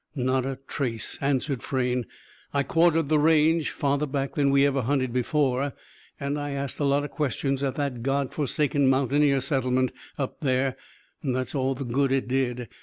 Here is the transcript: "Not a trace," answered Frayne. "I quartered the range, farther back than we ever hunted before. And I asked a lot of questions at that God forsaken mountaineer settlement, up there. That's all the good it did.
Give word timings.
"Not 0.15 0.47
a 0.47 0.57
trace," 0.65 1.19
answered 1.21 1.61
Frayne. 1.61 2.07
"I 2.55 2.63
quartered 2.63 3.07
the 3.07 3.19
range, 3.19 3.69
farther 3.69 4.07
back 4.07 4.33
than 4.33 4.49
we 4.49 4.65
ever 4.65 4.81
hunted 4.81 5.13
before. 5.13 5.73
And 6.19 6.39
I 6.39 6.53
asked 6.53 6.79
a 6.79 6.83
lot 6.85 7.03
of 7.03 7.11
questions 7.11 7.61
at 7.61 7.75
that 7.75 8.01
God 8.01 8.33
forsaken 8.33 8.87
mountaineer 8.89 9.41
settlement, 9.41 9.91
up 10.17 10.39
there. 10.39 10.75
That's 11.23 11.53
all 11.53 11.75
the 11.75 11.85
good 11.85 12.11
it 12.11 12.27
did. 12.27 12.67